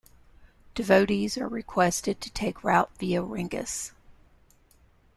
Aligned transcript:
Devotees 0.73 1.37
are 1.37 1.47
requested 1.47 2.19
to 2.21 2.31
take 2.31 2.63
route 2.63 2.89
via 2.97 3.21
Ringus. 3.21 3.91